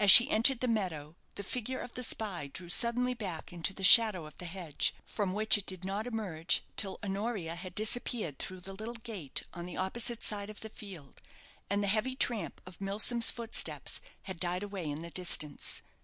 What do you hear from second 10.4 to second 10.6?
of